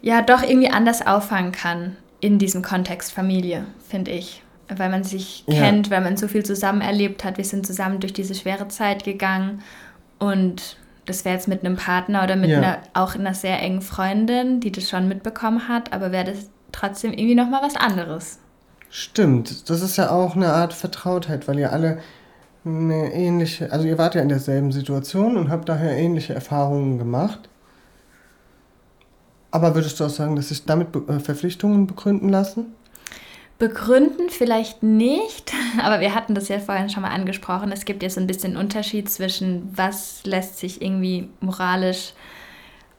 [0.06, 4.40] ja doch irgendwie anders auffangen kann in diesem Kontext Familie, finde ich.
[4.68, 5.60] Weil man sich ja.
[5.60, 7.38] kennt, weil man so viel zusammen erlebt hat.
[7.38, 9.62] Wir sind zusammen durch diese schwere Zeit gegangen
[10.20, 12.58] und das wäre jetzt mit einem Partner oder mit ja.
[12.58, 17.12] einer auch einer sehr engen Freundin, die das schon mitbekommen hat, aber wäre das trotzdem
[17.12, 18.38] irgendwie nochmal was anderes.
[18.88, 21.98] Stimmt, das ist ja auch eine Art Vertrautheit, weil ihr alle
[22.64, 27.48] eine ähnliche, also ihr wart ja in derselben Situation und habt daher ähnliche Erfahrungen gemacht.
[29.56, 32.74] Aber würdest du auch sagen, dass sich damit Be äh, Verpflichtungen begründen lassen?
[33.58, 35.50] Begründen vielleicht nicht,
[35.82, 37.72] aber wir hatten das ja vorhin schon mal angesprochen.
[37.72, 42.12] Es gibt ja so ein bisschen Unterschied zwischen, was lässt sich irgendwie moralisch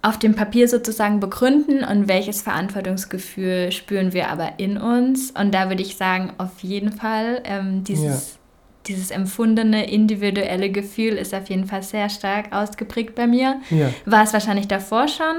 [0.02, 5.30] auf dem Papier sozusagen begründen und welches Verantwortungsgefühl spüren wir aber in uns.
[5.30, 8.38] Und da würde ich sagen, auf jeden Fall ähm, dieses, ja.
[8.88, 13.62] dieses empfundene individuelle Gefühl ist auf jeden Fall sehr stark ausgeprägt bei mir.
[13.70, 13.92] Ja.
[14.06, 15.36] War es wahrscheinlich davor schon,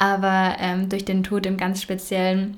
[0.00, 2.56] aber ähm, durch den Tod im ganz Speziellen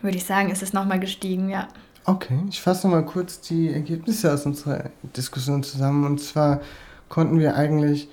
[0.00, 1.68] würde ich sagen, ist es nochmal gestiegen, ja.
[2.06, 6.04] Okay, ich fasse nochmal kurz die Ergebnisse aus unserer Diskussion zusammen.
[6.06, 6.60] Und zwar
[7.10, 8.08] konnten wir eigentlich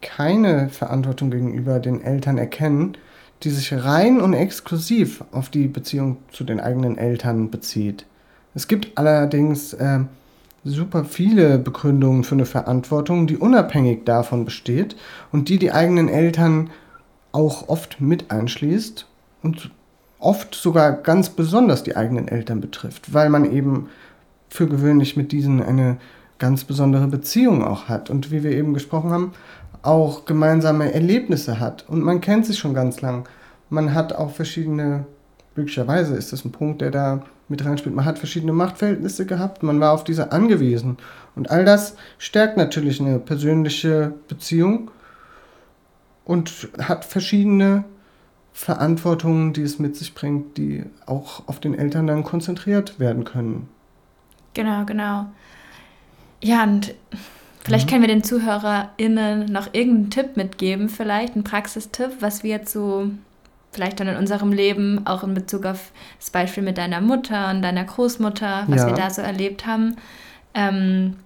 [0.00, 2.96] keine Verantwortung gegenüber den Eltern erkennen,
[3.42, 8.06] die sich rein und exklusiv auf die Beziehung zu den eigenen Eltern bezieht.
[8.54, 10.00] Es gibt allerdings äh,
[10.62, 14.94] super viele Begründungen für eine Verantwortung, die unabhängig davon besteht
[15.32, 16.70] und die die eigenen Eltern
[17.34, 19.06] auch oft mit einschließt
[19.42, 19.70] und
[20.18, 23.88] oft sogar ganz besonders die eigenen Eltern betrifft, weil man eben
[24.48, 25.96] für gewöhnlich mit diesen eine
[26.38, 29.32] ganz besondere Beziehung auch hat und wie wir eben gesprochen haben,
[29.82, 31.84] auch gemeinsame Erlebnisse hat.
[31.88, 33.28] Und man kennt sich schon ganz lang.
[33.68, 35.04] Man hat auch verschiedene,
[35.56, 39.78] möglicherweise ist das ein Punkt, der da mit reinspielt, man hat verschiedene Machtverhältnisse gehabt, man
[39.80, 40.96] war auf diese angewiesen.
[41.34, 44.90] Und all das stärkt natürlich eine persönliche Beziehung
[46.24, 47.84] und hat verschiedene
[48.52, 53.68] Verantwortungen, die es mit sich bringt, die auch auf den Eltern dann konzentriert werden können.
[54.54, 55.26] Genau, genau.
[56.40, 56.94] Ja, und
[57.64, 57.90] vielleicht mhm.
[57.90, 63.10] können wir den ZuhörerInnen noch irgendeinen Tipp mitgeben, vielleicht einen Praxistipp, was wir jetzt so
[63.72, 67.60] vielleicht dann in unserem Leben, auch in Bezug auf das Beispiel mit deiner Mutter und
[67.62, 68.86] deiner Großmutter, was ja.
[68.86, 69.96] wir da so erlebt haben.
[70.54, 71.16] Ähm,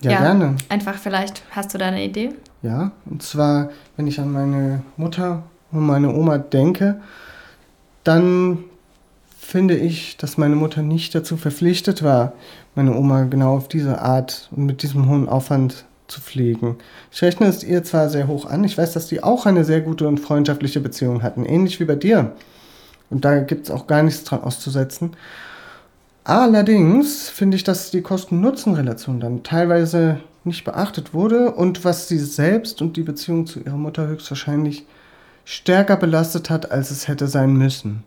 [0.00, 0.56] ja, ja, gerne.
[0.68, 2.34] Einfach vielleicht, hast du da eine Idee?
[2.66, 7.00] Ja, und zwar, wenn ich an meine Mutter und meine Oma denke,
[8.02, 8.58] dann
[9.38, 12.32] finde ich, dass meine Mutter nicht dazu verpflichtet war,
[12.74, 16.76] meine Oma genau auf diese Art und mit diesem hohen Aufwand zu pflegen.
[17.12, 19.80] Ich rechne es ihr zwar sehr hoch an, ich weiß, dass die auch eine sehr
[19.80, 22.32] gute und freundschaftliche Beziehung hatten, ähnlich wie bei dir.
[23.10, 25.12] Und da gibt es auch gar nichts dran auszusetzen.
[26.24, 32.80] Allerdings finde ich, dass die Kosten-Nutzen-Relation dann teilweise nicht beachtet wurde und was sie selbst
[32.80, 34.86] und die Beziehung zu ihrer Mutter höchstwahrscheinlich
[35.44, 38.04] stärker belastet hat, als es hätte sein müssen.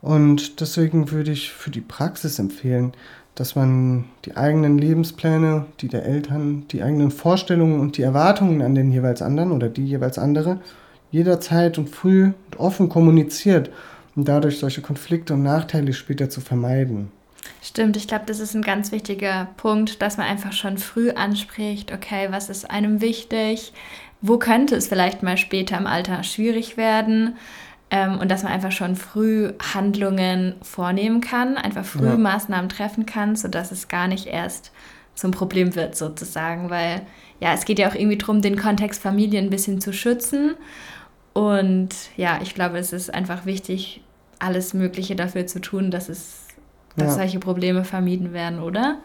[0.00, 2.92] Und deswegen würde ich für die Praxis empfehlen,
[3.34, 8.74] dass man die eigenen Lebenspläne, die der Eltern, die eigenen Vorstellungen und die Erwartungen an
[8.74, 10.60] den jeweils anderen oder die jeweils andere
[11.10, 13.70] jederzeit und früh und offen kommuniziert,
[14.14, 17.10] um dadurch solche Konflikte und Nachteile später zu vermeiden.
[17.62, 21.92] Stimmt, ich glaube, das ist ein ganz wichtiger Punkt, dass man einfach schon früh anspricht,
[21.92, 23.72] okay, was ist einem wichtig,
[24.20, 27.36] wo könnte es vielleicht mal später im Alter schwierig werden?
[27.90, 32.16] Ähm, und dass man einfach schon früh Handlungen vornehmen kann, einfach früh ja.
[32.16, 34.72] Maßnahmen treffen kann, sodass es gar nicht erst
[35.14, 37.02] zum Problem wird sozusagen, weil
[37.40, 40.54] ja, es geht ja auch irgendwie darum, den Kontext Familie ein bisschen zu schützen.
[41.32, 44.02] Und ja, ich glaube, es ist einfach wichtig,
[44.38, 46.47] alles Mögliche dafür zu tun, dass es
[46.98, 47.22] dass ja.
[47.22, 48.98] solche Probleme vermieden werden, oder?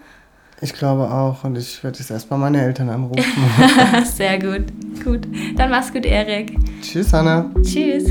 [0.61, 3.23] Ich glaube auch und ich werde jetzt erstmal meine Eltern anrufen.
[4.15, 4.65] Sehr gut.
[5.03, 5.27] Gut.
[5.57, 6.57] Dann mach's gut, Erik.
[6.81, 7.51] Tschüss, Hanna.
[7.61, 8.05] Tschüss.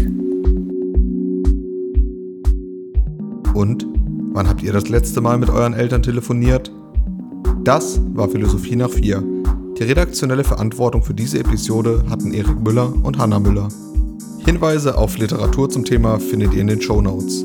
[3.55, 3.87] Und
[4.33, 6.71] wann habt ihr das letzte Mal mit euren Eltern telefoniert?
[7.65, 9.23] Das war Philosophie nach vier.
[9.79, 13.69] Die redaktionelle Verantwortung für diese Episode hatten Erik Müller und Hanna Müller.
[14.45, 17.45] Hinweise auf Literatur zum Thema findet ihr in den Show Notes.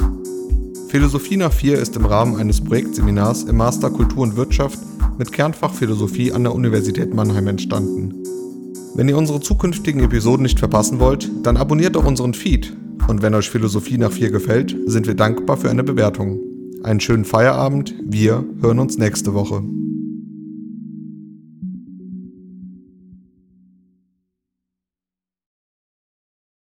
[0.89, 4.79] Philosophie nach vier ist im Rahmen eines Projektseminars im Master Kultur und Wirtschaft
[5.17, 8.13] mit Kernfach Philosophie an der Universität Mannheim entstanden.
[8.95, 12.75] Wenn ihr unsere zukünftigen Episoden nicht verpassen wollt, dann abonniert doch unseren Feed.
[13.09, 16.39] Und wenn euch Philosophie nach 4 gefällt, sind wir dankbar für eine Bewertung.
[16.83, 19.63] Einen schönen Feierabend, wir hören uns nächste Woche.